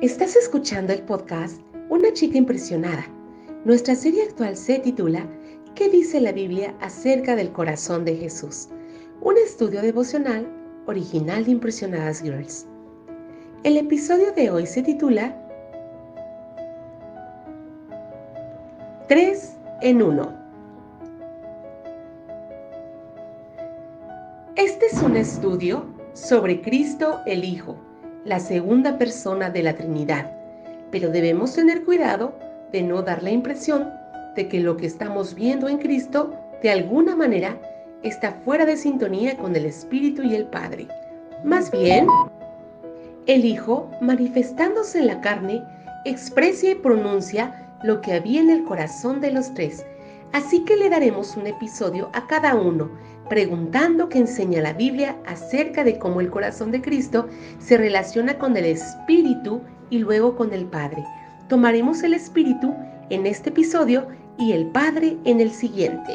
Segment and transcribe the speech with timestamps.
[0.00, 3.06] Estás escuchando el podcast Una chica impresionada.
[3.64, 5.28] Nuestra serie actual se titula
[5.76, 8.68] ¿Qué dice la Biblia acerca del corazón de Jesús?
[9.20, 10.48] Un estudio devocional
[10.86, 12.66] original de Impresionadas Girls.
[13.62, 15.38] El episodio de hoy se titula
[19.08, 20.38] 3 en 1.
[24.56, 27.91] Este es un estudio sobre Cristo el Hijo
[28.24, 30.30] la segunda persona de la Trinidad,
[30.90, 32.34] pero debemos tener cuidado
[32.70, 33.90] de no dar la impresión
[34.36, 37.58] de que lo que estamos viendo en Cristo de alguna manera
[38.02, 40.86] está fuera de sintonía con el Espíritu y el Padre.
[41.44, 42.06] Más bien,
[43.26, 45.62] el Hijo, manifestándose en la carne,
[46.04, 49.84] expresa y pronuncia lo que había en el corazón de los tres.
[50.32, 52.90] Así que le daremos un episodio a cada uno
[53.32, 58.58] preguntando qué enseña la Biblia acerca de cómo el corazón de Cristo se relaciona con
[58.58, 61.02] el Espíritu y luego con el Padre.
[61.48, 62.74] Tomaremos el Espíritu
[63.08, 64.06] en este episodio
[64.38, 66.12] y el Padre en el siguiente.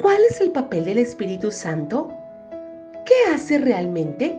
[0.00, 2.12] ¿Cuál es el papel del Espíritu Santo?
[3.04, 4.38] ¿Qué hace realmente?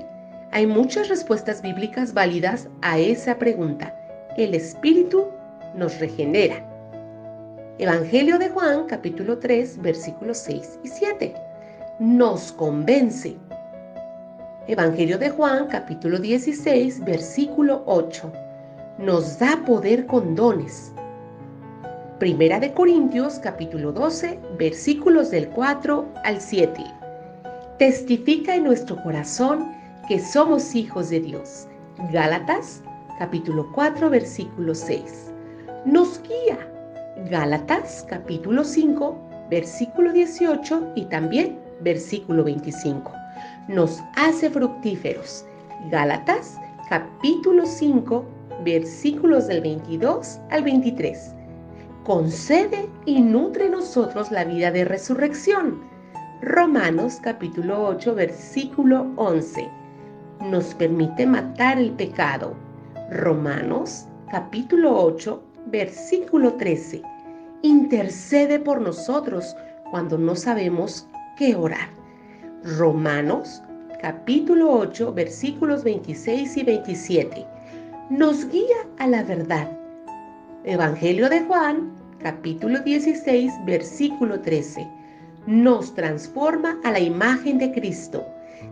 [0.53, 3.93] Hay muchas respuestas bíblicas válidas a esa pregunta.
[4.37, 5.25] El Espíritu
[5.75, 6.76] nos regenera.
[7.79, 11.35] Evangelio de Juan, capítulo 3, versículos 6 y 7.
[11.99, 13.37] Nos convence.
[14.67, 18.33] Evangelio de Juan, capítulo 16, versículo 8.
[18.97, 20.91] Nos da poder con dones.
[22.17, 26.83] Primera de Corintios, capítulo 12, versículos del 4 al 7.
[27.77, 29.71] Testifica en nuestro corazón
[30.07, 31.67] que somos hijos de Dios.
[32.11, 32.81] Gálatas,
[33.19, 35.31] capítulo 4, versículo 6.
[35.85, 36.57] Nos guía
[37.25, 43.11] Gálatas capítulo 5, versículo 18 y también versículo 25.
[43.67, 45.43] Nos hace fructíferos.
[45.89, 46.57] Gálatas
[46.89, 48.23] capítulo 5,
[48.63, 51.33] versículos del 22 al 23.
[52.05, 55.81] Concede y nutre nosotros la vida de resurrección.
[56.41, 59.67] Romanos capítulo 8, versículo 11.
[60.41, 62.53] Nos permite matar el pecado.
[63.09, 67.01] Romanos capítulo 8, versículo 13.
[67.67, 69.53] Intercede por nosotros
[69.91, 71.05] cuando no sabemos
[71.37, 71.89] qué orar.
[72.63, 73.61] Romanos
[74.01, 77.45] capítulo 8 versículos 26 y 27.
[78.09, 79.69] Nos guía a la verdad.
[80.63, 81.91] Evangelio de Juan
[82.23, 84.87] capítulo 16 versículo 13.
[85.45, 88.25] Nos transforma a la imagen de Cristo.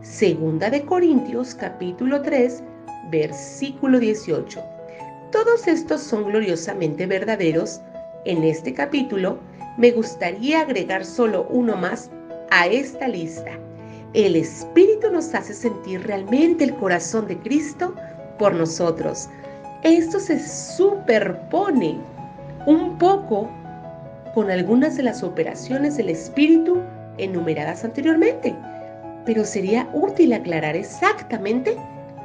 [0.03, 2.63] Segunda de Corintios capítulo 3
[3.12, 4.63] versículo 18
[5.35, 7.81] todos estos son gloriosamente verdaderos.
[8.25, 9.38] En este capítulo
[9.78, 12.09] me gustaría agregar solo uno más
[12.50, 13.52] a esta lista.
[14.13, 17.94] El Espíritu nos hace sentir realmente el corazón de Cristo
[18.40, 19.30] por nosotros.
[19.84, 22.00] Esto se superpone
[22.66, 23.47] un poco
[24.34, 26.81] con algunas de las operaciones del Espíritu
[27.19, 28.56] enumeradas anteriormente,
[29.24, 31.78] pero sería útil aclarar exactamente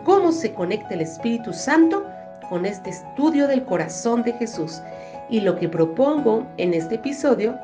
[0.04, 2.06] cómo se conecta el Espíritu Santo
[2.48, 4.80] con este estudio del corazón de Jesús.
[5.30, 7.56] Y lo que propongo en este episodio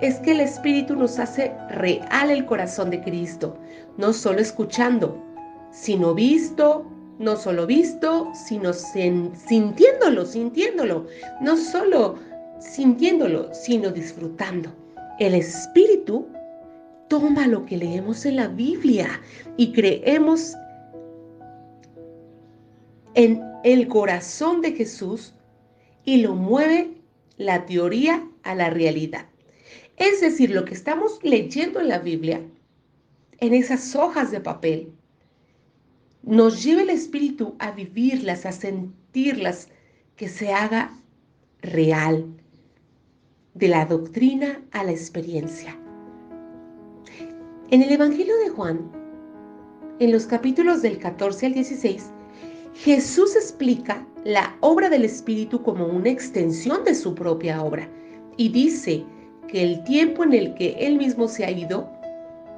[0.00, 3.56] es que el Espíritu nos hace real el corazón de Cristo,
[3.96, 5.20] no solo escuchando,
[5.72, 6.86] sino visto,
[7.18, 11.06] no solo visto, sino sintiéndolo, sintiéndolo,
[11.40, 12.16] no solo
[12.60, 14.70] sintiéndolo, sino disfrutando.
[15.18, 16.28] El Espíritu
[17.08, 19.08] toma lo que leemos en la Biblia
[19.56, 20.54] y creemos
[23.14, 25.34] en el corazón de Jesús
[26.04, 26.97] y lo mueve
[27.38, 29.26] la teoría a la realidad.
[29.96, 32.42] Es decir, lo que estamos leyendo en la Biblia,
[33.40, 34.92] en esas hojas de papel,
[36.22, 39.68] nos lleva el Espíritu a vivirlas, a sentirlas,
[40.16, 40.92] que se haga
[41.62, 42.26] real,
[43.54, 45.76] de la doctrina a la experiencia.
[47.70, 48.90] En el Evangelio de Juan,
[50.00, 52.10] en los capítulos del 14 al 16,
[52.74, 57.88] Jesús explica la obra del Espíritu como una extensión de su propia obra
[58.36, 59.02] y dice
[59.48, 61.90] que el tiempo en el que Él mismo se ha ido,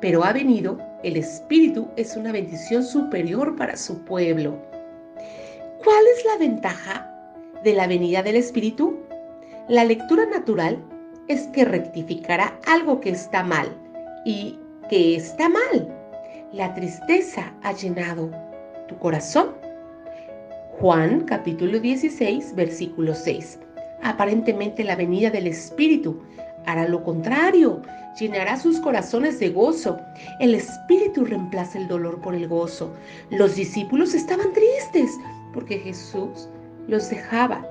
[0.00, 4.58] pero ha venido, el Espíritu es una bendición superior para su pueblo.
[5.84, 7.08] ¿Cuál es la ventaja
[7.62, 8.98] de la venida del Espíritu?
[9.68, 10.76] La lectura natural
[11.28, 13.68] es que rectificará algo que está mal
[14.24, 14.58] y
[14.88, 15.88] que está mal.
[16.52, 18.28] La tristeza ha llenado
[18.88, 19.69] tu corazón
[20.80, 23.58] Juan capítulo 16, versículo 6.
[24.02, 26.22] Aparentemente la venida del Espíritu
[26.64, 27.82] hará lo contrario,
[28.18, 29.98] llenará sus corazones de gozo.
[30.38, 32.94] El Espíritu reemplaza el dolor por el gozo.
[33.28, 35.10] Los discípulos estaban tristes
[35.52, 36.48] porque Jesús
[36.88, 37.62] los dejaba.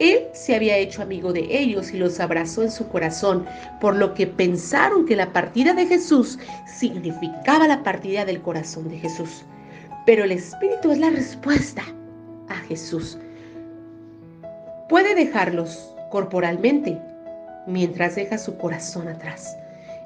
[0.00, 3.46] Él se había hecho amigo de ellos y los abrazó en su corazón,
[3.80, 8.98] por lo que pensaron que la partida de Jesús significaba la partida del corazón de
[8.98, 9.44] Jesús.
[10.06, 11.84] Pero el Espíritu es la respuesta
[12.48, 13.18] a Jesús.
[14.88, 17.00] Puede dejarlos corporalmente
[17.66, 19.56] mientras deja su corazón atrás.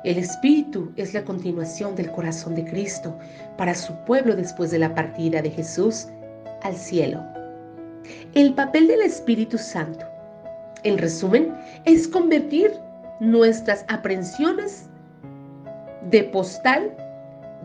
[0.05, 3.17] El Espíritu es la continuación del corazón de Cristo
[3.57, 6.09] para su pueblo después de la partida de Jesús
[6.63, 7.23] al cielo.
[8.35, 10.05] El papel del Espíritu Santo,
[10.83, 11.55] en resumen,
[11.85, 12.73] es convertir
[13.21, 14.89] nuestras aprensiones
[16.11, 16.97] de postal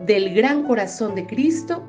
[0.06, 1.82] del gran corazón de Cristo,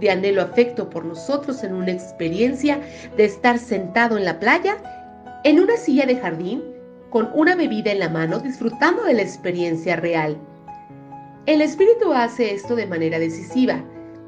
[0.00, 2.80] de anhelo afecto por nosotros en una experiencia
[3.16, 4.76] de estar sentado en la playa,
[5.44, 6.62] en una silla de jardín,
[7.10, 10.36] con una bebida en la mano, disfrutando de la experiencia real.
[11.46, 13.82] El Espíritu hace esto de manera decisiva,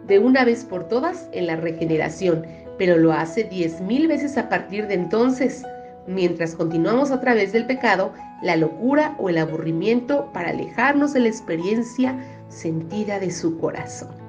[0.06, 2.46] de una vez por todas en la regeneración,
[2.78, 5.64] pero lo hace diez mil veces a partir de entonces,
[6.06, 11.28] mientras continuamos a través del pecado, la locura o el aburrimiento para alejarnos de la
[11.28, 12.16] experiencia
[12.48, 14.27] sentida de su corazón.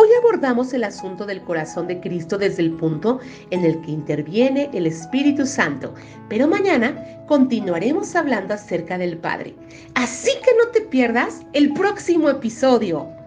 [0.00, 3.18] Hoy abordamos el asunto del corazón de Cristo desde el punto
[3.50, 5.92] en el que interviene el Espíritu Santo,
[6.28, 9.56] pero mañana continuaremos hablando acerca del Padre.
[9.94, 13.17] Así que no te pierdas el próximo episodio.